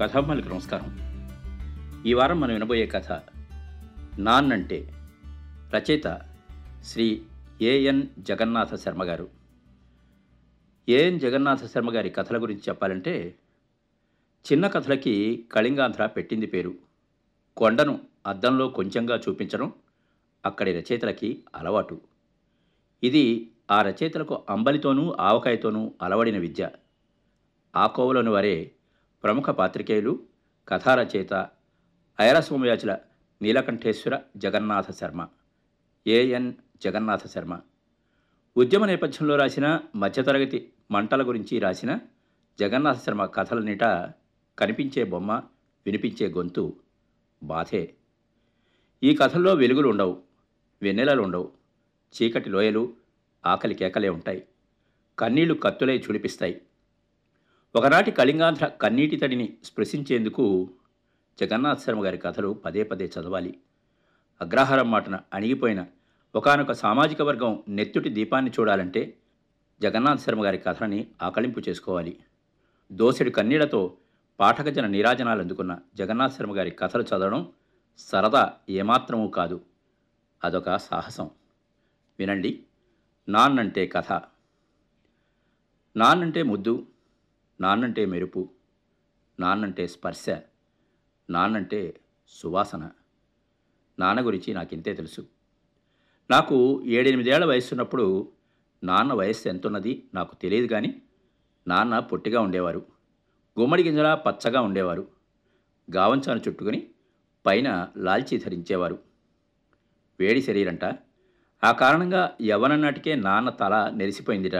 కథామ్మలకు 0.00 0.48
నమస్కారం. 0.48 0.98
ఈ 2.06 2.14
వారం 2.14 2.40
మనం 2.40 2.54
వినబోయే 2.54 2.86
కథ 2.86 3.20
నాన్నంటే 4.18 4.92
రచయిత 5.74 6.20
శ్రీ 6.82 7.22
ఏఎన్ 7.62 8.02
జగన్నాథ 8.18 8.74
శర్మ 8.74 9.04
గారు. 9.04 9.28
ఏఎన్ 10.88 11.20
జగన్నాథ 11.20 11.66
శర్మ 11.66 11.94
గారి 11.94 12.10
కథల 12.10 12.42
గురించి 12.42 12.60
చెప్పాలంటే 12.68 13.34
చిన్న 14.52 14.66
కథలకి 14.66 15.44
కళింగాంధ్ర 15.52 16.06
పెట్టింది 16.06 16.46
పేరు. 16.46 16.74
కొండను 17.56 18.00
అద్దంలో 18.26 18.68
కొంచెంగా 18.68 19.20
చూపించడం 19.28 19.72
అక్కడి 20.46 20.72
రచయితలకి 20.72 21.44
అలవాటు. 21.54 22.00
ఇది 23.02 23.50
ఆ 23.70 23.82
రచయితలకు 23.82 24.42
అంబలితోనూ 24.50 25.16
ఆవకాయతోనూ 25.20 25.94
అలవడిన 26.02 26.38
విద్య. 26.38 26.70
ఆ 27.76 27.86
కోవలోని 27.86 28.30
వారే 28.30 28.70
ప్రముఖ 29.24 29.50
పాత్రికేయులు 29.50 30.12
కథారచయిత 30.68 31.48
ఐరసోమయాచుల 32.20 32.98
నీలకంఠేశ్వర 33.42 34.20
జగన్నాథ 34.36 34.90
శర్మ 34.90 35.28
ఏఎన్ 36.06 36.52
జగన్నాథ 36.84 37.26
శర్మ. 37.26 37.60
ఉద్యమ 38.56 38.86
నేపథ్యంలో 38.86 39.36
రాసిన 39.36 39.80
మధ్యతరగతి 39.96 40.72
మంటల 40.90 41.28
గురించి 41.28 41.58
రాసిన 41.58 42.00
జగన్నాథ 42.60 42.96
శర్మ 42.98 43.24
కథలనిట 43.24 43.84
కనిపించే 44.58 45.04
బొమ్మ 45.04 45.32
వినిపించే 45.86 46.28
గొంతు 46.28 46.76
బాధే. 47.42 47.94
ఈ 49.02 49.14
కథల్లో 49.14 49.54
వెలుగులు 49.54 49.88
ఉండవు 49.88 50.22
వెన్నెలలు 50.82 51.22
ఉండవు 51.22 51.52
చీకటి 52.14 52.50
లోయలు 52.50 52.94
ఆకలి 53.46 53.74
కేకలే 53.74 54.08
ఉంటాయి 54.08 54.46
కన్నీళ్ళు 55.18 55.54
కత్తులై 55.54 55.98
చుడిపిస్తాయి 55.98 56.60
ఒకనాటి 57.76 58.10
కళింగాంధ్ర 58.10 58.66
కన్నీటి 58.66 59.16
తడిని 59.16 59.56
స్పృశించేందుకు 59.64 60.70
జగన్నాథ్ 61.40 61.80
శర్మ 61.80 62.04
గారి 62.04 62.18
కథలు 62.18 62.62
పదే 62.64 62.82
పదే 62.82 63.04
చదవాలి. 63.04 63.58
అగ్రహారం 64.40 64.90
మాటన 64.90 65.20
అణిగిపోయిన 65.34 65.86
ఒకానొక 66.34 66.72
సామాజిక 66.72 67.22
వర్గం 67.22 67.62
నెత్తుటి 67.68 68.08
దీపాన్ని 68.08 68.50
చూడాలంటే 68.50 69.16
జగన్నాథ్ 69.82 70.20
శర్మ 70.20 70.44
గారి 70.44 70.58
కథలని 70.58 71.06
ఆకళింపు 71.22 71.60
చేసుకోవాలి. 71.68 72.18
దోసెడు 72.92 73.30
కన్నీళ్ళతో 73.30 73.96
పాఠకజన 74.40 74.86
నీరాజనాలు 74.86 75.40
అందుకున్న 75.40 75.78
జగన్నాథ్ 75.94 76.32
శర్మ 76.32 76.56
గారి 76.56 76.70
కథలు 76.70 77.02
చదవడం 77.02 77.52
సరదా 77.98 78.52
ఏమాత్రమూ 78.70 79.28
కాదు. 79.28 79.60
అదొక 80.44 80.76
సాహసం. 80.76 81.30
వినండి. 82.18 82.62
నాన్నంటే 83.28 83.86
కథ. 83.86 84.12
నాన్నంటే 85.96 86.42
ముద్దు. 86.42 86.86
నాన్నంటే 87.60 88.06
మెరుపు 88.06 88.50
నాన్నంటే 89.40 89.86
స్పర్శ 89.86 90.26
నాన్నంటే 91.30 92.00
సువాసన. 92.28 92.90
నాన్న 93.98 94.26
గురించి 94.26 94.54
నాకు 94.54 94.74
ఇంతే 94.74 94.94
తెలుసు. 94.94 95.26
నాకు 96.30 96.82
ఏడెనిమిదేళ్ళ 96.84 97.44
వయసున్నప్పుడు 97.44 98.32
నాన్న 98.84 99.12
వయస్సు 99.12 99.48
ఎంతున్నది 99.48 100.08
నాకు 100.14 100.34
తెలియదు 100.34 100.66
కానీ 100.66 101.02
నాన్న 101.68 101.98
పొట్టిగా 101.98 102.40
ఉండేవారు. 102.40 102.86
గుమ్మడి 103.60 103.82
గింజలా 103.82 104.14
పచ్చగా 104.14 104.60
ఉండేవారు. 104.60 105.08
గావంచాను 105.96 106.40
చుట్టుకుని 106.48 106.90
పైన 107.46 107.88
లాల్చీ 107.96 108.38
ధరించేవారు. 108.38 108.98
వేడి 110.20 110.42
శరీరంట. 110.42 110.84
ఆ 111.64 111.72
కారణంగా 111.72 112.36
యవ్వననాటికే 112.42 113.14
నాన్న 113.14 113.50
తల 113.50 113.90
నెరిసిపోయిందిట. 113.94 114.54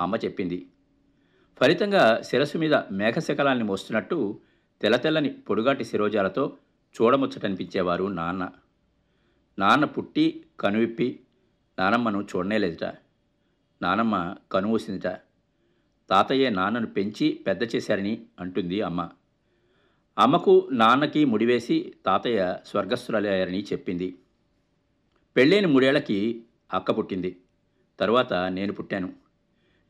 అమ్మ 0.00 0.16
చెప్పింది 0.16 0.70
ఫలితంగా 1.60 2.22
శిరస్సు 2.22 2.58
మీద 2.58 2.74
మేఘశకలాన్ని 2.74 3.64
మోస్తున్నట్టు 3.64 4.40
తెల్ల 4.82 4.96
తెల్లని 4.96 5.28
పొడుగాటి 5.28 5.84
శిరోజాలతో 5.84 6.56
చూడముచ్చటనిపించేవారు 7.02 8.04
నాన్న. 8.04 8.50
నాన్న 9.58 9.84
పుట్టి 9.84 10.44
కనువిప్పి 10.60 11.20
నానమ్మను 11.78 12.26
చూడనేలేదుట. 12.36 12.84
నానమ్మ 13.82 14.34
కనుమూసిందిట. 14.52 15.06
తాతయ్య 16.10 16.50
నాన్నను 16.50 16.86
పెంచి 16.86 17.40
పెద్ద 17.46 17.76
చేశారని 17.76 18.22
అంటుంది 18.40 18.82
అమ్మ. 18.82 19.08
అమ్మకు 20.18 20.68
నాన్నకి 20.72 21.24
ముడివేసి 21.24 21.94
తాతయ్య 22.06 22.56
స్వర్గస్థులయ్యారని 22.66 23.62
చెప్పింది. 23.62 24.18
పెళ్ళైన 25.36 25.66
మూడేళ్ళకి 25.66 26.44
అక్క 26.72 26.90
పుట్టింది. 26.90 27.40
తరువాత 28.00 28.34
నేను 28.34 28.72
పుట్టాను. 28.72 29.27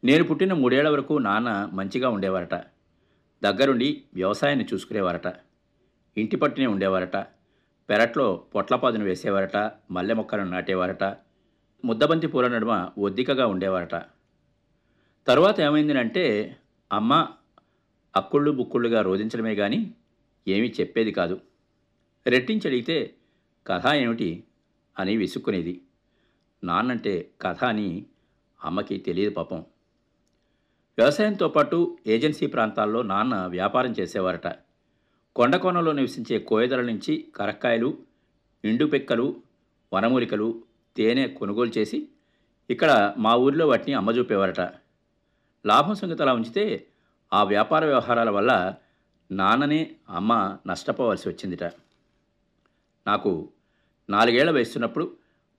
నేను 0.04 0.25
పుట్టిన 0.25 0.53
మూడేళ్ళ 0.53 0.88
వరకు 0.88 1.19
నాన్న 1.19 1.70
మంచిగా 1.72 2.09
ఉండేవారట. 2.09 2.54
దగ్గరుండి 3.42 4.03
వ్యవసాయాన్ని 4.14 4.66
చూసుకునేవారట. 4.75 5.26
ఇంటి 6.16 6.36
పట్టునే 6.36 6.66
ఉండేవారట. 6.66 7.16
పెరట్లో 7.91 8.44
పొట్లపాదును 8.54 9.04
వేసేవారట. 9.04 9.56
మల్లె 9.91 10.14
మొక్కలను 10.14 10.50
నాటేవారట. 10.50 11.04
ముద్దబంతి 11.84 12.26
పూల 12.26 12.48
నడుమ 12.48 12.91
ఒద్దికగా 12.98 13.47
ఉండేవారట. 13.47 13.94
తరువాత 15.26 15.60
ఏమైందంటే 15.60 16.56
అమ్మ 16.92 17.28
అక్కుళ్ళు 18.16 18.50
బుక్కుళ్ళుగా 18.50 19.03
రోధించడమే 19.03 19.54
కానీ 19.54 19.94
ఏమీ 20.48 20.75
చెప్పేది 20.81 21.12
కాదు. 21.12 21.41
రెట్టించి 22.26 22.66
అడిగితే 22.66 23.14
కథ 23.66 23.87
ఏమిటి? 23.94 24.44
అని 24.98 25.16
విసుక్కునేది. 25.16 25.82
నాన్నంటే 26.64 27.31
కథ 27.41 27.64
అని 27.64 28.06
అమ్మకి 28.64 28.98
తెలియదు 28.98 29.34
పాపం. 29.34 29.64
వ్యవసాయంతో 30.98 31.48
పాటు 31.48 31.98
ఏజెన్సీ 32.06 32.47
ప్రాంతాల్లో 32.47 33.03
నాన్న 33.03 33.34
వ్యాపారం 33.47 33.94
చేసేవారట. 34.00 34.48
కొండకోనలో 35.36 35.92
నివసించే 35.92 36.38
కోయదల 36.38 36.81
నుంచి 36.81 37.28
కరక్కాయలు 37.36 37.98
ఇండుపెక్కలు 38.64 39.26
వనమూలికలు 39.92 40.62
తేనె 40.97 41.28
కొనుగోలు 41.28 41.72
చేసి 41.78 42.08
ఇక్కడ 42.70 43.14
మా 43.19 43.34
ఊరిలో 43.34 43.69
వాటిని 43.69 43.94
అమ్మజూపేవారట. 43.94 44.60
లాభం 45.66 45.94
సంగతి 45.94 46.22
అలా 46.22 46.32
ఉంచితే 46.32 46.87
ఆ 47.32 47.42
వ్యాపార 47.44 47.84
వ్యవహారాల 47.84 48.31
వల్ల 48.31 48.75
నాన్ననే 49.31 49.94
అమ్మ 50.10 50.58
నష్టపోవాల్సి 50.66 51.28
వచ్చిందిట. 51.28 51.64
నాకు 53.06 53.48
నాలుగేళ్ళ 54.10 54.50
వయసున్నప్పుడు 54.50 55.16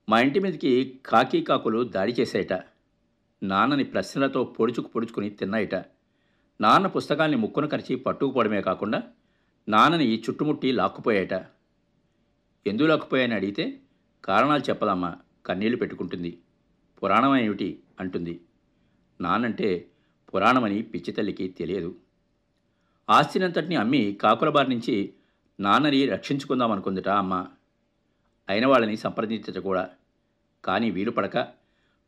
మా 0.08 0.20
ఇంటి 0.20 0.40
మీదకి 0.40 1.00
కాకి 1.06 1.40
కాకులు 1.40 1.84
దాడి 1.84 2.12
చేశాయట 2.20 2.52
నాన్నని 3.42 3.84
ప్రశ్నలతో 3.84 4.44
పొడుచుకు 4.44 4.88
పొడుచుకుని 4.88 5.30
తిన్నాయిట. 5.30 5.74
నాన్న 6.60 6.86
పుస్తకాల్ని 6.86 7.36
ముక్కును 7.36 7.68
కరిచి 7.68 7.96
పట్టుకుపోవడమే 7.96 8.60
కాకుండా 8.60 9.02
నాన్నని 9.68 10.20
చుట్టుముట్టి 10.20 10.72
లాక్కుపోయాట 10.72 11.32
ఎందుకు 12.66 12.88
లాక్కుపోయాయని 12.88 13.34
అడిగితే 13.34 13.80
కారణాలు 14.24 14.62
చెప్పదమ్మా 14.62 15.16
కన్నీళ్ళు 15.46 15.76
పెట్టుకుంటుంది. 15.76 16.38
పురాణం 17.02 17.36
ఏమిటి? 17.36 17.82
అంటుంది. 18.00 18.40
నాన్నంటే 19.20 19.88
పురాణమని 20.34 20.82
పిచ్చితల్లికి 20.82 21.48
తెలియదు. 21.48 21.94
ఆస్తినంతటిని 23.10 23.76
అమ్మి 23.76 24.18
కాకులబారి 24.22 24.70
నుంచి 24.70 25.14
నాన్నని 25.60 26.06
రక్షించుకుందాం 26.06 26.72
అనుకుందిట 26.72 27.08
అమ్మ. 27.08 27.46
అయిన 28.48 28.66
వాళ్ళని 28.66 28.96
సంప్రదించట 28.96 29.58
కూడా. 29.58 29.90
కానీ 30.64 30.90
వీలు 30.90 31.10
పడక 31.10 31.59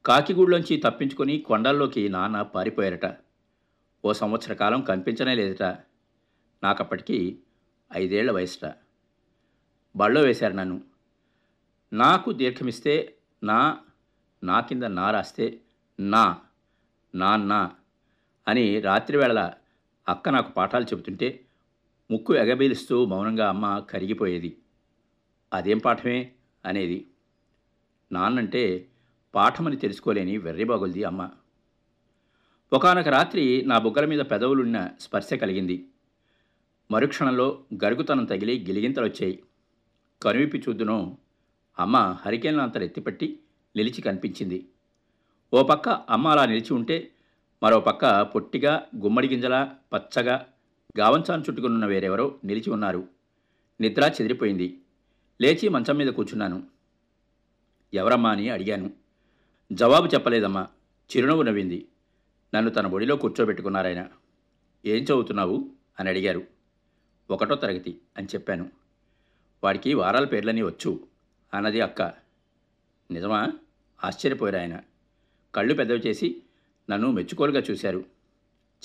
కాకిగూడులోంచి 0.06 0.76
తప్పించుకొని 0.76 1.38
కొండల్లోకి 1.38 2.08
నాన్న 2.08 2.42
పారిపోయారట. 2.42 3.16
ఓ 4.04 4.12
సంవత్సర 4.12 4.52
కాలం 4.52 4.80
కనిపించనే 4.80 5.34
లేదట. 5.34 5.62
నాకప్పటికీ 6.62 7.38
ఐదేళ్ళ 7.96 8.30
వయసుట. 8.30 8.74
బళ్ళో 9.96 10.20
వేశారు 10.20 10.52
నన్ను. 10.52 10.82
నాకు 11.92 12.32
దీర్ఘమిస్తే 12.32 13.14
నా 13.42 13.78
నా 14.44 14.60
కింద 14.60 14.82
నా 14.82 15.10
రాస్తే 15.10 15.60
నా 16.00 16.38
నాన్న 17.14 17.70
అని 18.48 18.80
రాత్రివేళ 18.80 19.50
అక్క 20.08 20.28
నాకు 20.28 20.52
పాఠాలు 20.52 20.84
చెబుతుంటే 20.84 21.44
ముక్కు 22.10 22.34
ఎగబీలుస్తూ 22.34 23.04
మౌనంగా 23.04 23.48
అమ్మ 23.48 23.78
కరిగిపోయేది. 23.78 24.58
అదేం 25.52 25.78
పాఠమే? 25.78 26.32
అనేది. 26.64 27.06
నాన్నంటే 28.12 28.88
పాఠమని 29.34 29.76
తెలుసుకోలేని 29.76 30.38
వెర్రిబాగుల్ది 30.38 31.04
అమ్మ. 31.04 31.30
ఒకనొక 32.72 33.08
రాత్రి 33.08 33.64
నా 33.66 33.78
బుగ్గల 33.78 34.04
మీద 34.04 34.18
పెదవులున్న 34.18 34.88
స్పర్శ 35.00 35.34
కలిగింది. 35.34 35.86
మరుక్షణంలో 36.90 37.64
గరుగుతనం 37.84 38.24
తగిలి 38.24 38.64
గిలిగింతలొచ్చాయి. 38.68 39.42
కనువిప్పి 40.22 40.58
చూద్దునో 40.58 41.16
అమ్మ 41.78 42.16
హరికేన్లంతరు 42.20 42.84
ఎత్తిపట్టి 42.84 43.38
నిలిచి 43.76 44.02
కనిపించింది. 44.02 44.68
ఓ 45.54 45.62
పక్క 45.62 45.88
అమ్మ 45.88 46.28
అలా 46.28 46.46
నిలిచి 46.46 46.72
ఉంటే 46.72 47.10
మరో 47.62 47.80
పక్క 47.80 48.22
పొట్టిగా 48.22 48.86
గుమ్మడి 48.96 49.28
గింజలా 49.28 49.74
పచ్చగా 49.92 50.46
గావంచాను 50.98 51.42
చుట్టుకునున్న 51.42 51.86
వేరెవరో 51.86 52.38
నిలిచి 52.44 52.70
ఉన్నారు. 52.70 53.08
నిద్ర 53.80 54.02
చెదిరిపోయింది. 54.04 54.78
లేచి 55.40 55.68
మంచం 55.68 55.96
మీద 55.96 56.08
కూర్చున్నాను. 56.08 56.66
ఎవరమ్మా 57.94 58.30
అని 58.30 58.48
అడిగాను. 58.48 59.01
జవాబు 59.72 60.06
చెప్పలేదమ్మా. 60.06 60.66
చిరునవ్వు 61.16 61.42
నవ్వింది. 61.42 61.88
నన్ను 62.54 62.70
తన 62.70 62.86
ఒడిలో 62.86 63.16
కూర్చోబెట్టుకున్నారాయన. 63.16 64.08
ఏం 64.86 65.02
చదువుతున్నావు? 65.02 65.70
అని 66.00 66.08
అడిగారు. 66.08 66.46
ఒకటో 67.30 67.54
తరగతి 67.54 67.98
అని 68.16 68.26
చెప్పాను. 68.26 68.70
వాడికి 69.64 69.94
వారాల 69.94 70.24
పేర్లని 70.24 70.62
వచ్చు 70.62 70.98
అన్నది 71.54 71.80
అక్క. 71.80 72.02
నిజమా? 73.10 73.52
ఆశ్చర్యపోయారు 74.04 74.58
ఆయన 74.58 74.80
కళ్ళు 75.54 75.74
పెద్దవి 75.74 75.98
చేసి 75.98 76.42
నన్ను 76.90 77.10
మెచ్చుకోలుగా 77.10 77.62
చూశారు. 77.70 78.04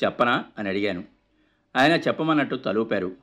చెప్పనా? 0.03 0.45
అని 0.57 0.69
అడిగాను. 0.69 1.03
ఆయన 1.75 1.91
చెప్పమన్నట్టు 1.91 2.55
తలూపారు. 2.55 3.15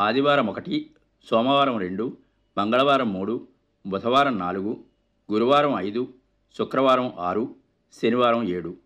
ఆదివారం 0.00 0.46
ఒకటి 0.46 0.90
సోమవారం 1.24 1.78
రెండు 1.78 2.16
మంగళవారం 2.58 3.12
మూడు 3.12 3.48
బుధవారం 3.86 4.38
నాలుగు 4.38 4.84
గురువారం 5.32 5.72
ఐదు 5.72 6.14
శుక్రవారం 6.54 7.12
ఆరు 7.18 7.54
శనివారం 8.02 8.48
ఏడు. 8.48 8.76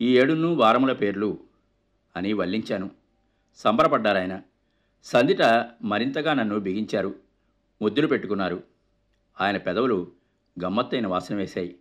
ఈ 0.00 0.18
ఏడును 0.18 0.54
వారముల 0.54 0.92
పేర్లు 0.92 1.38
అని 2.16 2.32
వల్లించాను. 2.32 2.90
సంబరపడ్డారాయన. 3.56 4.42
సందిట 5.04 5.70
మరింతగా 5.82 6.34
నన్ను 6.34 6.58
బిగించారు. 6.58 7.14
ముద్దులు 7.82 8.06
పెట్టుకున్నారు. 8.06 8.62
ఆయన 9.40 9.56
పెదవులు 9.56 10.12
గమ్మత్తైన 10.64 11.06
వాసన 11.06 11.34
వేశాయి. 11.34 11.76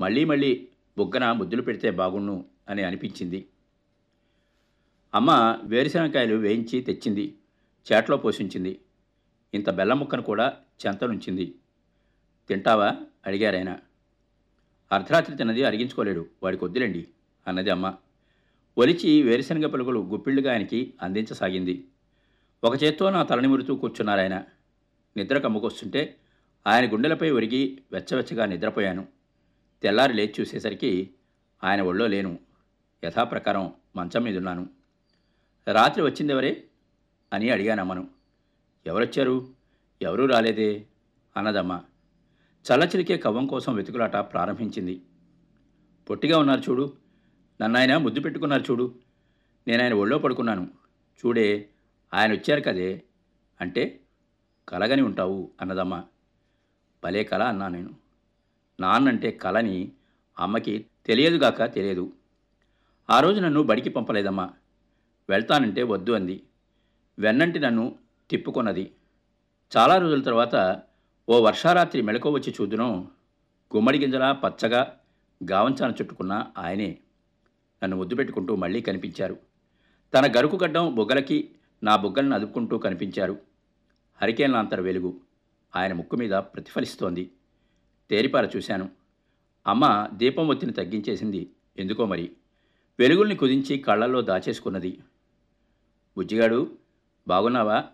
మళ్ళీ 0.00 0.24
మళ్ళీ 0.24 0.68
బుగ్గన 0.98 1.32
ముద్దులు 1.32 1.62
పెడితే 1.62 1.90
బాగుణ్ణు 1.90 2.44
అని 2.68 2.84
అనిపించింది. 2.84 3.48
అమ్మ 5.14 5.58
వేరుశనగకాయలు 5.64 6.36
వేయించి 6.36 6.80
తెచ్చింది. 6.80 7.38
చేట్లో 7.92 8.16
పోషించింది. 8.16 8.80
ఇంత 9.54 9.70
బెల్లం 9.70 9.98
ముక్కను 9.98 10.22
కూడా 10.22 10.56
చెంతనుంచింది. 10.86 11.54
తింటావా? 12.48 12.96
అడిగారాయన. 13.26 13.78
అర్ధరాత్రి 14.92 15.36
తిన్నది 15.36 15.64
అరిగించుకోలేడు. 15.64 16.26
వాడికి 16.42 16.64
వద్దులేండి 16.64 17.08
అన్నది 17.48 17.70
అమ్మ. 17.70 17.94
ఒలిచి 18.78 19.22
వేరుశనగ 19.22 19.66
పలుకులు 19.66 20.00
గుప్పిళ్ళుగా 20.00 20.52
ఆయనకి 20.52 20.94
అందించసాగింది. 21.02 21.88
ఒక 22.64 22.82
చేత్తో 22.82 23.10
నా 23.10 23.22
తలనిమురుతూ 23.22 23.76
కూర్చున్నారాయన. 23.76 24.44
నిద్ర 25.16 25.38
కమ్ముకొస్తుంటే 25.38 26.16
ఆయన 26.66 26.92
గుండెలపై 26.92 27.30
ఒరిగి 27.30 27.82
వెచ్చవెచ్చగా 27.92 28.46
నిద్రపోయాను. 28.46 29.08
తెల్లారి 29.82 30.14
లేచి 30.14 30.34
చూసేసరికి 30.40 31.10
ఆయన 31.64 31.82
ఒళ్ళో 31.82 32.06
లేను. 32.06 32.38
యథాప్రకారం 33.04 33.72
మంచం 33.96 34.22
మీదున్నాను. 34.22 34.68
రాత్రి 35.72 36.04
వచ్చిందెవరే? 36.04 36.64
అని 37.32 37.50
అడిగానమ్మను. 37.50 38.08
ఎవరొచ్చారు? 38.86 39.48
ఎవరూ 40.02 40.26
రాలేదే? 40.26 40.84
అన్నదమ్మా. 41.36 41.82
చల్లచిలికే 42.72 43.16
కవ్వం 43.16 43.46
కోసం 43.46 43.74
వెతుకులాట 43.74 44.16
ప్రారంభించింది. 44.16 45.02
పొట్టిగా 46.10 46.38
ఉన్నారు 46.38 46.60
చూడు. 46.60 46.92
నన్నాయన 47.60 47.96
ముద్దు 47.96 48.20
పెట్టుకున్నారు 48.20 48.62
చూడు. 48.62 48.94
నేను 49.68 49.82
ఆయన 49.82 49.94
ఒళ్ళో 49.94 50.18
పడుకున్నాను. 50.18 50.70
చూడే 51.26 51.68
ఆయన 52.14 52.32
వచ్చారు 52.32 52.60
కదే. 52.60 53.02
అంటే 53.60 54.00
కలగని 54.68 55.02
ఉంటావు 55.02 55.50
అన్నదమ్మ. 55.60 56.04
భలే 57.04 57.24
కళ 57.24 57.42
అన్నా 57.42 57.68
నేను. 57.68 57.94
నాన్నంటే 58.80 59.30
కలని 59.30 59.92
అమ్మకి 60.38 60.86
తెలియదుగాక 61.06 61.74
తెలియదు. 61.74 62.12
ఆ 63.10 63.20
రోజు 63.20 63.40
నన్ను 63.40 63.62
బడికి 63.62 63.90
పంపలేదమ్మా. 63.90 64.50
వెళ్తానంటే 65.28 65.82
వద్దు 65.82 66.12
అంది. 66.12 66.42
వెన్నంటి 67.18 67.58
నన్ను 67.58 67.98
తిప్పుకొన్నది. 68.30 68.92
చాలా 69.76 69.98
రోజుల 69.98 70.22
తర్వాత 70.22 70.82
ఓ 71.28 71.40
వర్షారాత్రి 71.40 72.02
మెళకో 72.02 72.30
వచ్చి 72.30 72.54
చూదును 72.60 73.08
గుమ్మడి 73.76 73.98
గింజలా 73.98 74.32
పచ్చగా 74.32 75.00
గావంచాన 75.50 75.90
చుట్టుకున్న 75.90 76.46
ఆయనే 76.58 76.98
నన్ను 77.82 77.96
ముద్దు 77.96 78.14
పెట్టుకుంటూ 78.14 78.56
మళ్ళీ 78.56 78.80
కనిపించారు. 78.80 79.38
తన 80.14 80.32
గరుకు 80.36 80.58
గడ్డం 80.64 80.94
బుగ్గలకి 80.94 81.50
నా 81.82 81.96
బుగ్గలను 81.96 82.34
అదుపుకుంటూ 82.34 82.78
కనిపించారు. 82.78 83.38
హరికేన్లాంతర 84.22 84.80
వెలుగు 84.80 85.20
ఆయన 85.76 85.92
ముక్కు 85.92 86.16
మీద 86.16 86.30
ప్రతిఫలిస్తోంది. 86.30 87.30
తేరిపార 88.10 88.48
చూశాను. 88.56 88.90
అమ్మ 89.66 90.08
దీపం 90.12 90.48
ఒత్తిని 90.48 90.72
తగ్గించేసింది. 90.72 91.50
ఎందుకో 91.78 92.06
మరి? 92.06 92.32
వెలుగుల్ని 92.98 93.36
కుదించి 93.36 93.78
కళ్ళల్లో 93.78 94.20
దాచేసుకున్నది. 94.20 95.00
బుజ్జిగాడు 96.16 96.78
బాగున్నావా? 97.28 97.84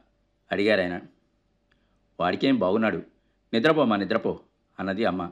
అడిగారాయన. 0.52 1.00
వాడికేం 2.20 2.58
బాగున్నాడు? 2.58 3.19
నిద్రపోమా 3.54 3.96
నిద్రపో 3.96 4.40
అన్నది 4.80 5.04
అమ్మ. 5.04 5.30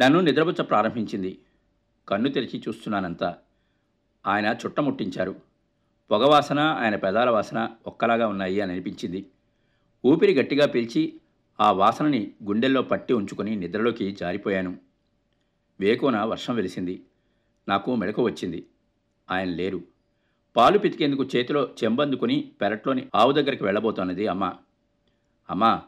నన్ను 0.00 0.20
నిద్రపుచ్చ 0.20 0.62
ప్రారంభించింది. 0.62 1.38
కన్ను 2.08 2.28
తెరిచి 2.28 2.62
చూస్తున్నానంతా. 2.68 3.36
ఆయన 4.26 4.56
చుట్టముట్టించారు. 4.66 5.36
పొగవాసన 6.10 6.60
ఆయన 6.60 6.96
పెదాల 6.96 7.30
వాసన 7.30 7.68
ఒక్కలాగా 7.86 8.26
ఉన్నాయి 8.26 8.60
అని 8.60 8.72
అనిపించింది. 8.72 9.26
ఊపిరి 10.06 10.34
గట్టిగా 10.34 10.66
పీల్చి 10.66 11.20
ఆ 11.60 11.72
వాసనని 11.72 12.32
గుండెల్లో 12.44 12.82
పట్టి 12.82 13.12
ఉంచుకొని 13.14 13.56
నిద్రలోకి 13.56 14.12
జారిపోయాను. 14.12 14.76
వేకున 15.80 16.20
వర్షం 16.20 16.54
వెలిసింది. 16.54 17.02
నాకు 17.68 17.94
మెడక 17.94 18.20
వచ్చింది. 18.20 18.66
ఆయన 19.30 19.48
లేరు. 19.48 19.82
పాలు 20.56 20.78
పితికేందుకు 20.78 21.24
చేతిలో 21.24 21.68
చెంబందుకుని 21.84 22.52
పెరట్లోని 22.60 23.08
ఆవు 23.14 23.32
దగ్గరికి 23.32 23.64
వెళ్ళబోతున్నది 23.64 24.26
అమ్మ. 24.26 24.54
అమ్మా 25.50 25.82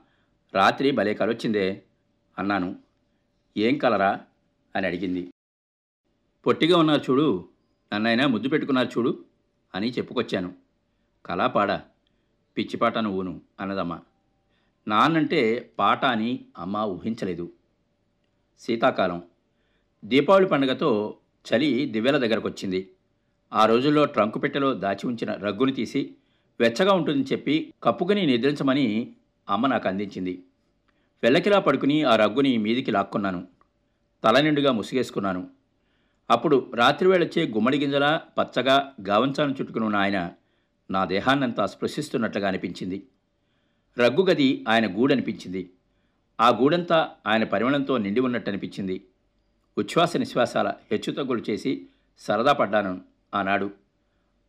రాత్రి 0.55 0.91
భలే 0.91 1.15
కలొచ్చిందే 1.15 1.83
అన్నాను. 2.39 2.77
ఏం 3.57 3.79
కలరా 3.79 4.21
అని 4.77 4.87
అడిగింది. 4.87 5.31
పొట్టిగా 6.47 6.79
ఉన్నారు 6.79 7.01
చూడు 7.11 7.49
నన్నైనా 7.93 8.27
ముద్దు 8.27 8.49
పెట్టుకున్నారు 8.49 8.89
చూడు 8.89 9.25
అని 9.75 9.91
చెప్పుకొచ్చాను. 9.91 10.55
కళాపాడ 11.27 11.73
పిచ్చిపాట 12.57 12.99
నువ్వును 12.99 13.41
అన్నదమ్మ. 13.61 14.01
నాన్నంటే 14.89 15.73
పాట 15.79 16.05
అని 16.05 16.45
అమ్మ 16.59 16.77
ఊహించలేదు. 16.77 17.53
శీతాకాలం. 18.59 19.23
దీపావళి 20.05 20.47
పండుగతో 20.47 21.19
చలి 21.45 21.87
దివ్యల 21.87 22.19
దగ్గరకొచ్చింది. 22.19 22.91
ఆ 23.53 23.67
రోజుల్లో 23.67 24.05
ట్రంకు 24.05 24.39
పెట్టెలో 24.39 24.75
దాచి 24.75 25.07
ఉంచిన 25.07 25.33
రగ్గుని 25.33 25.73
తీసి 25.73 26.15
వెచ్చగా 26.61 26.93
ఉంటుందని 26.93 27.25
చెప్పి 27.25 27.75
కప్పుకుని 27.83 28.27
నిద్రించమని 28.27 29.15
అమ్మ 29.49 29.67
నాకు 29.67 29.89
అందించింది. 29.89 30.43
వెల్లకిలా 31.23 31.59
పడుకుని 31.59 32.03
ఆ 32.03 32.17
రగ్గుని 32.17 32.59
మీదికి 32.59 32.91
లాక్కున్నాను. 32.91 33.47
తల 34.25 34.41
నిండుగా 34.41 34.73
ముసిగేసుకున్నాను. 34.73 35.51
అప్పుడు 36.31 36.71
రాత్రివేళొచ్చే 36.75 37.47
గుమ్మడి 37.47 37.79
గింజలా 37.79 38.23
పచ్చగా 38.39 38.93
గావంచాను 39.09 39.53
చుట్టుకుని 39.53 39.85
ఉన్న 39.85 39.97
ఆయన 39.97 40.31
నా 40.91 41.05
దేహాన్నంతా 41.05 41.67
స్పృశిస్తున్నట్లుగా 41.67 42.49
అనిపించింది. 42.49 43.03
రగ్గు 43.99 44.27
గది 44.27 44.65
ఆయన 44.69 44.99
గూడనిపించింది. 44.99 45.71
ఆ 46.41 46.49
గూడంతా 46.49 47.11
ఆయన 47.27 47.45
పరిమళంతో 47.45 47.99
నిండి 47.99 48.21
ఉన్నట్టు 48.21 48.51
అనిపించింది 48.51 49.05
ఉచ్ఛ్వాస 49.79 50.17
నిశ్వాసాల 50.17 50.69
హెచ్చుతగ్గులు 50.69 51.43
చేసి 51.51 51.87
సరదా 52.19 52.53
పడ్డాను 52.53 53.01
ఆనాడు. 53.35 53.71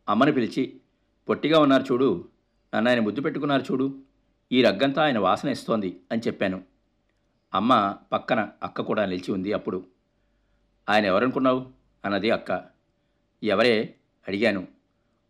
అమ్మను 0.08 0.32
పిలిచి 0.32 0.80
పొట్టిగా 1.28 1.58
ఉన్నారు 1.58 1.82
చూడు. 1.82 2.28
నన్ను 2.74 2.90
ఆయన 2.90 3.00
ముద్దు 3.00 3.20
పెట్టుకున్నారు 3.20 3.62
చూడు. 3.62 3.98
ఈ 4.52 4.62
రగ్గంతా 4.62 5.02
ఆయన 5.02 5.18
వాసన 5.18 5.48
ఇస్తోంది 5.48 6.00
అని 6.12 6.20
చెప్పాను. 6.26 6.64
అమ్మ 7.54 7.96
పక్కన 8.12 8.48
అక్క 8.62 8.80
కూడా 8.80 9.04
నిలిచి 9.04 9.32
ఉంది 9.32 9.52
అప్పుడు. 9.52 9.86
ఆయన 10.88 11.06
ఎవరనుకున్నావు? 11.06 11.66
అన్నది 12.04 12.30
అక్క. 12.30 12.64
ఎవరే? 13.42 13.94
అడిగాను. 14.28 14.68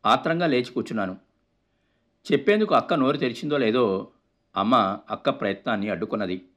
ఆత్రంగా 0.06 0.46
లేచి 0.46 0.72
కూర్చున్నాను. 0.72 1.16
చెప్పేందుకు 2.32 2.74
అక్క 2.74 2.94
నోరు 2.94 3.16
తెరిచిందో 3.16 3.58
లేదో 3.58 4.08
అమ్మ 4.56 4.98
అక్క 5.10 5.30
ప్రయత్నాన్ని 5.30 5.88
అడ్డుకున్నది. 5.88 6.48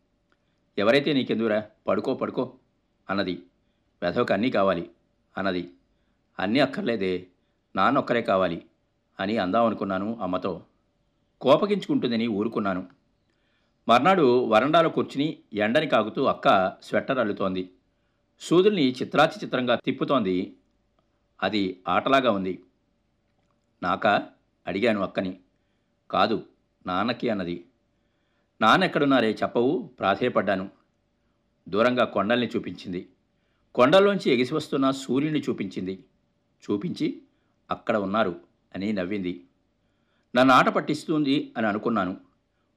ఎవరైతే 0.77 1.13
నీకెందురా 1.13 1.63
పడుకో 1.87 2.13
పడుకో 2.13 2.53
అన్నది. 3.09 3.43
వెధవకు 4.01 4.33
అన్నీ 4.33 4.51
కావాలి 4.51 4.91
అన్నది. 5.37 5.71
అన్నీ 6.39 6.59
అక్కర్లేదే. 6.59 7.27
నాన్నొక్కరే 7.75 8.21
కావాలి 8.21 8.65
అని 9.19 9.37
అందామనుకున్నాను 9.37 10.19
అమ్మతో. 10.21 10.61
కోపగించుకుంటుందని 11.43 12.27
ఊరుకున్నాను. 12.27 12.87
మర్నాడు 13.89 14.45
వరండాలో 14.45 14.89
కూర్చుని 14.89 15.37
ఎండని 15.53 15.87
కాగుతూ 15.87 16.23
అక్క 16.23 16.77
స్వెట్టర్ 16.83 17.19
అల్లుతోంది. 17.19 17.69
సూదుల్ని 18.41 18.91
చిత్రాచి 18.91 19.39
చిత్రంగా 19.43 19.75
తిప్పుతోంది. 19.75 20.55
అది 21.43 21.79
ఆటలాగా 21.87 22.31
ఉంది. 22.31 22.63
నాకా? 23.83 24.29
అడిగాను 24.67 25.01
అక్కని. 25.01 25.37
కాదు 26.11 26.45
నాన్నకి 26.87 27.29
అన్నది. 27.29 27.65
నాన్న 28.61 28.83
ఎక్కడున్నారే 28.83 29.31
చెప్పవు 29.31 29.89
ప్రాధేయపడ్డాను. 29.99 30.69
దూరంగా 31.69 32.05
కొండల్ని 32.05 32.47
చూపించింది. 32.47 33.09
కొండల్లోంచి 33.75 34.31
ఎగిసి 34.31 34.53
వస్తున్న 34.53 34.91
సూర్యుని 34.91 35.39
చూపించింది. 35.39 36.03
చూపించి 36.71 37.21
అక్కడ 37.71 37.97
ఉన్నారు 37.97 38.39
అని 38.75 38.93
నవ్వింది. 38.93 39.43
నన్ను 40.35 40.53
ఆట 40.53 40.69
పట్టిస్తుంది 40.69 41.53
అని 41.57 41.67
అనుకున్నాను. 41.67 42.17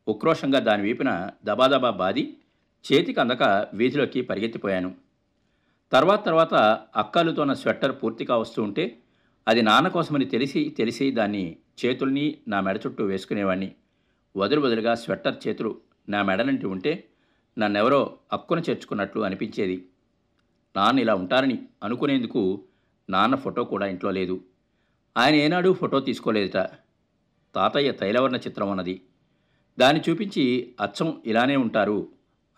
ఉక్రోషంగా 0.09 0.59
దాని 0.59 0.83
వీపున 0.83 1.31
దబాదబా 1.45 1.91
బాది 1.91 2.37
చేతికి 2.85 3.21
అందక 3.21 3.69
వీధిలోకి 3.75 4.23
పరిగెత్తిపోయాను. 4.23 4.95
తర్వాత 5.93 6.25
తర్వాత 6.25 6.55
అక్కలుతోన్న 6.97 7.53
స్వెట్టర్ 7.53 8.03
పూర్తిగా 8.03 8.37
వస్తూ 8.37 8.63
ఉంటే 8.63 8.99
అది 9.49 9.63
నాన్న 9.63 9.89
కోసమని 9.89 10.25
తెలిసి 10.25 10.75
తెలిసి 10.79 11.11
దాన్ని 11.11 11.57
చేతుల్ని 11.85 12.39
నా 12.49 12.61
మెడ 12.61 12.81
చుట్టూ 12.87 13.05
వేసుకునేవాణ్ణి. 13.05 13.75
వదులు 14.37 14.61
వదులుగా 14.61 14.95
స్వెట్టర్ 14.95 15.49
చేతులు 15.49 15.81
నా 16.09 16.23
మెడనంటి 16.23 16.67
ఉంటే 16.67 17.09
నన్నెవరో 17.59 18.19
అక్కున 18.33 18.59
చేర్చుకున్నట్లు 18.59 19.21
అనిపించేది. 19.21 19.87
నాన్న 20.77 20.99
ఇలా 21.01 21.15
ఉంటారని 21.15 21.59
అనుకునేందుకు 21.83 22.65
నాన్న 23.11 23.35
ఫోటో 23.35 23.65
కూడా 23.65 23.87
ఇంట్లో 23.87 24.11
లేదు. 24.11 24.45
ఆయన 25.17 25.35
ఏనాడు 25.35 25.73
ఫోటో 25.73 26.01
తీసుకోలేదుట. 26.01 26.57
తాతయ్య 27.57 27.93
తైలవర్ణ 27.93 28.37
చిత్రం 28.37 28.71
అన్నది. 28.71 29.03
దాన్ని 29.79 30.03
చూపించి 30.11 30.75
అచ్చం 30.81 31.23
ఇలానే 31.27 31.57
ఉంటారు 31.57 32.09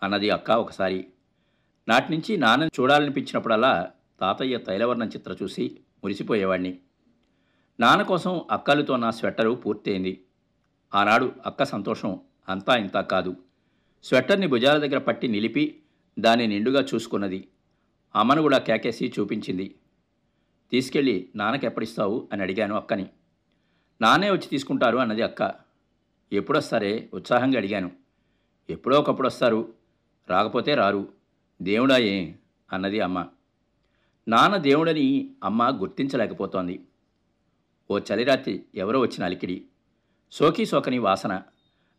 అన్నది 0.03 0.29
అక్క 0.29 0.51
ఒకసారి. 0.51 1.07
నాటి 1.87 2.11
నుంచి 2.11 2.37
నాన్నని 2.37 2.81
చూడాలనిపించినప్పుడల్లా 2.81 3.91
తాతయ్య 4.19 4.57
తైలవర్ణ 4.57 5.03
చిత్ర 5.03 5.35
చూసి 5.43 5.77
మురిసిపోయేవాణ్ణి. 6.03 6.79
నాన్న 7.79 8.01
కోసం 8.01 8.41
అక్కలతో 8.51 8.97
నా 8.97 9.11
స్వెట్టరు 9.11 9.49
పూర్తయింది. 9.49 10.23
ఆనాడు 10.95 11.31
అక్క 11.45 11.63
సంతోషం 11.63 12.19
అంతా 12.49 12.75
ఇంతా 12.75 13.01
కాదు. 13.01 13.35
స్వెట్టర్ని 14.03 14.47
భుజాల 14.47 14.77
దగ్గర 14.77 14.97
పట్టి 14.97 15.27
నిలిపి 15.27 15.81
దాన్ని 16.19 16.47
నిండుగా 16.47 16.85
చూసుకున్నది. 16.95 17.47
అమ్మను 18.15 18.41
కూడా 18.41 18.57
కేకేసి 18.57 19.13
చూపించింది. 19.19 19.75
తీసుకెళ్ళి 20.71 21.29
నాన్నకెప్పటిస్తావు 21.35 22.29
అని 22.33 22.41
అడిగాను 22.41 22.75
అక్కని. 22.75 23.09
నానే 24.01 24.31
వచ్చి 24.31 24.47
తీసుకుంటారు 24.47 24.97
అన్నది 24.97 25.21
అక్క. 25.21 25.53
ఎప్పుడొస్తారే? 26.33 27.09
ఉత్సాహంగా 27.13 27.57
అడిగాను. 27.57 27.91
ఎప్పుడో 28.69 28.99
ఒకప్పుడు 28.99 29.27
వస్తారు. 29.27 29.73
రాకపోతే 30.29 30.75
రారు. 30.75 31.13
దేవుడాయే 31.61 32.35
అన్నది 32.73 32.99
అమ్మ. 32.99 33.27
నాన్న 34.27 34.57
దేవుడని 34.57 35.35
అమ్మ 35.43 35.81
గుర్తించలేకపోతోంది. 35.81 36.85
ఓ 37.91 37.99
చలిరాత్రి 37.99 38.65
ఎవరో 38.75 38.99
వచ్చిన 38.99 39.23
అలికిడి. 39.23 39.65
సోకి 40.31 40.65
సోకని 40.65 40.97
వాసన. 40.97 41.41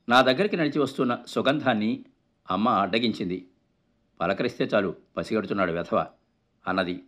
నా 0.09 0.23
దగ్గరికి 0.23 0.57
నడిచి 0.57 0.79
వస్తున్న 0.79 1.19
సుగంధాన్ని 1.27 2.05
అమ్మ 2.51 2.69
అడ్డగించింది. 2.69 3.49
పలకరిస్తే 4.21 4.65
చాలు 4.65 4.95
పసిగడుతున్నాడు 5.17 5.73
వెధవ 5.73 6.07
అన్నది. 6.69 7.05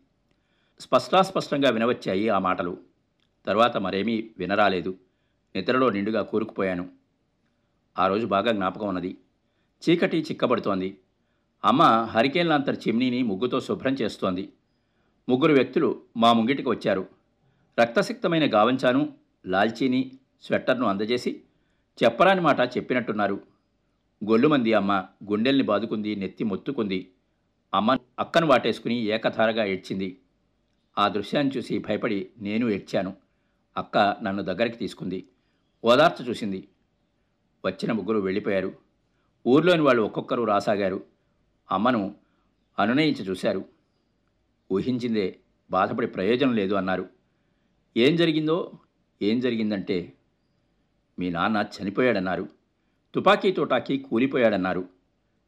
స్పష్టాస్పష్టంగా 0.81 1.71
వినవచ్చాయి 1.71 2.29
ఆ 2.29 2.39
మాటలు. 2.39 2.92
తర్వాత 3.47 3.77
మరేమీ 3.77 4.31
వినరాలేదు. 4.39 4.99
నిద్రలో 5.57 5.91
నిండుగా 5.91 6.23
కూరుకుపోయాను. 6.23 6.89
ఆ 7.99 8.07
రోజు 8.07 8.27
బాగా 8.27 8.53
జ్ఞాపకం 8.53 8.89
ఉన్నది. 8.89 9.17
చీకటి 9.89 10.19
చిక్కబడుతోంది. 10.19 10.99
అమ్మ 11.65 11.83
హరికేన్లాంతర్ 11.83 12.77
చిమ్నీని 12.89 13.23
ముగ్గుతో 13.23 13.61
శుభ్రం 13.61 13.93
చేస్తోంది. 13.93 14.53
ముగ్గురు 15.29 15.53
వ్యక్తులు 15.53 16.03
మా 16.17 16.33
ముంగిటికి 16.33 16.69
వచ్చారు. 16.69 17.09
రక్తసిక్తమైన 17.81 18.55
గావంచాను 18.55 19.15
లాల్చీని 19.47 20.11
స్వెట్టర్ను 20.43 20.87
అందజేసి 20.87 21.41
చెప్పరాని 22.05 22.41
మాట 22.41 22.61
చెప్పినట్టున్నారు. 22.61 23.41
గొల్లుమంది 24.25 24.73
అమ్మ 24.73 25.07
గుండెల్ని 25.31 25.65
బాదుకుంది 25.65 26.17
నెత్తి 26.17 26.45
మొత్తుకుంది. 26.45 27.11
అమ్మ 27.75 27.99
అక్కను 28.19 28.47
వాటేసుకుని 28.47 28.95
ఏకధారగా 28.95 29.65
ఏడ్చింది. 29.65 30.19
ఆ 30.99 31.09
దృశ్యాన్ని 31.09 31.57
చూసి 31.57 31.79
భయపడి 31.79 32.29
నేను 32.39 32.69
ఏడ్చాను. 32.69 33.22
అక్క 33.77 34.17
నన్ను 34.23 34.43
దగ్గరికి 34.43 34.77
తీసుకుంది. 34.77 35.29
ఓదార్చ 35.85 36.29
చూసింది. 36.29 36.69
వచ్చిన 37.65 37.93
ముగ్గురు 37.93 38.19
వెళ్ళిపోయారు. 38.19 38.75
ఊర్లోని 39.47 39.83
వాళ్ళు 39.83 40.03
ఒక్కొక్కరు 40.03 40.43
రాసాగారు. 40.43 41.05
అమ్మను 41.71 42.15
అనునయించి 42.79 43.25
చూశారు. 43.25 43.65
ఊహించిందే 44.73 45.39
బాధపడి 45.71 46.07
ప్రయోజనం 46.07 46.55
లేదు 46.55 46.75
అన్నారు. 46.75 47.09
ఏం 47.97 48.17
జరిగిందో 48.17 48.73
ఏం 49.23 49.41
జరిగిందంటే 49.41 50.13
మీ 51.19 51.31
నాన్న 51.31 51.69
చనిపోయాడన్నారు. 51.83 52.49
తుపాకీ 53.15 53.53
తోటాకి 53.53 53.99
కూలిపోయాడన్నారు. 53.99 54.89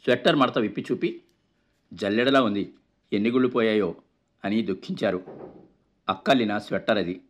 స్వెట్టర్ 0.04 0.36
మడత 0.36 0.58
విప్పి 0.58 0.86
చూపి 0.92 1.22
జల్లెడలా 1.94 2.42
ఉంది 2.42 2.74
ఎన్ని 3.12 3.30
గుళ్ళు 3.30 3.48
పోయాయో 3.48 3.94
అని 4.44 4.62
దుఃఖించారు. 4.62 5.24
అక్కల్లిన 6.08 6.58
స్వెట్టర్ 6.58 6.98
అది. 6.98 7.20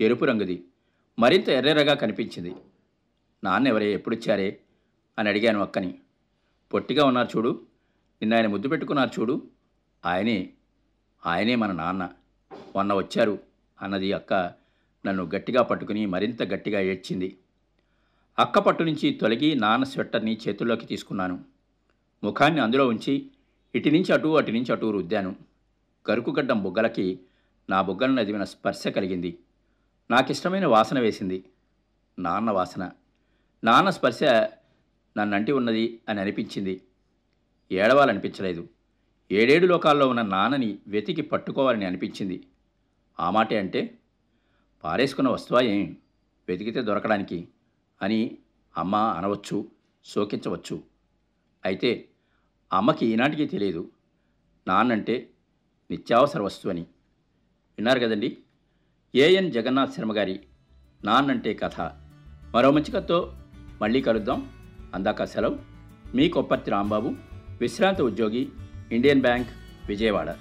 ఎరుపు 0.00 0.24
రంగుది. 0.24 0.64
మరింత 1.18 1.48
ఎర్రెర్రగా 1.48 1.94
కనిపించింది. 1.94 2.54
నాన్న 3.44 3.68
ఎవరే 3.68 3.94
ఎప్పుడిచ్చారే 3.94 4.60
అని 5.18 5.28
అడిగాను 5.28 5.60
అక్కని. 5.60 5.98
పొట్టిగా 6.74 7.04
ఉన్నారు 7.04 7.28
చూడు. 7.36 7.66
నిన్న 8.22 8.34
ఆయన 8.34 8.46
ముద్దు 8.46 8.68
పెట్టుకున్నారు 8.68 9.20
చూడు. 9.20 9.42
ఆయనే 10.06 10.50
ఆయనే 11.26 11.54
మన 11.54 11.72
నాన్న. 11.72 12.10
మొన్న 12.52 12.94
వచ్చారు 12.94 13.38
అన్నది 13.82 14.12
అక్క 14.12 14.52
నన్ను 15.06 15.30
గట్టిగా 15.34 15.62
పట్టుకుని 15.62 16.06
మరింత 16.06 16.42
గట్టిగా 16.42 16.80
ఏడ్చింది. 16.80 17.36
అక్క 18.38 18.58
పట్టు 18.58 18.82
నుంచి 18.82 19.10
తొలగి 19.10 19.54
నాన్న 19.54 19.84
స్వెట్టర్ని 19.84 20.38
చేతుల్లోకి 20.48 20.86
తీసుకున్నాను. 20.86 21.44
ముఖాన్ని 22.24 22.60
అందులో 22.60 22.88
ఉంచి 22.88 23.30
ఇటు 23.74 23.88
నుంచి 23.88 24.12
అటు 24.12 24.28
అటు 24.28 24.50
నుంచి 24.50 24.72
అటు 24.72 24.90
రుద్దాను. 24.90 25.36
కరుకుగడ్డం 26.06 26.62
బుగ్గలకి 26.62 27.20
నా 27.70 27.82
బుగ్గలను 27.82 28.14
నదివిన 28.14 28.44
స్పర్శ 28.44 28.88
కలిగింది. 28.88 29.38
నాకిష్టమైన 30.10 30.66
వాసన 30.66 30.98
వేసింది. 30.98 31.44
నాన్న 32.18 32.50
వాసన. 32.50 32.90
నాన్న 33.64 33.90
స్పర్శ 33.90 34.22
నన్నంటి 35.18 35.52
ఉన్నది 35.52 36.00
అని 36.08 36.20
అనిపించింది. 36.20 36.82
ఏడవాలనిపించలేదు. 37.72 38.68
ఏడేడు 39.32 39.66
లోకాల్లో 39.66 40.08
ఉన్న 40.08 40.22
నాన్నని 40.22 40.78
వెతికి 40.88 41.22
పట్టుకోవాలని 41.22 41.84
అనిపించింది. 41.84 42.46
ఆ 43.20 43.30
మాటే 43.30 43.58
అంటే 43.58 43.98
పారేసుకున్న 44.84 45.28
వస్తువా 45.28 45.60
ఏం? 45.60 45.96
వెతికితే 46.48 46.82
దొరకడానికి 46.82 47.48
అని 48.02 48.38
అమ్మ 48.76 48.96
అనవచ్చు 48.96 49.70
శోకించవచ్చు. 50.04 50.82
అయితే 51.64 52.08
అమ్మకి 52.72 53.06
ఈనాటికి 53.06 53.46
తెలియదు. 53.46 53.90
నాన్నంటే 54.68 55.30
నిత్యావసర 55.90 56.42
వస్తువు 56.42 56.72
అని 56.72 56.80
విన్నారు 56.82 58.00
కదండి? 58.00 58.38
ఏఎన్ 59.18 59.52
జగన్నాథ్ 59.52 59.92
శర్మ 59.92 60.16
గారి 60.16 60.40
నాన్నంటే 61.04 61.54
కథ. 61.54 61.80
మరో 62.54 62.70
మంచి 62.70 62.90
కథతో 62.90 63.32
మళ్ళీ 63.82 64.00
కలుద్దాం. 64.00 64.50
అందాక 64.94 65.24
సెలవు. 65.24 65.58
మీ 66.14 66.28
కొప్పర్తి 66.28 66.70
రాంబాబు 66.70 67.14
విశ్రాంత 67.60 68.02
ఉద్యోగి 68.02 68.48
ఇండియన్ 68.92 69.20
బ్యాంక్ 69.20 69.48
విజయవాడ. 69.88 70.36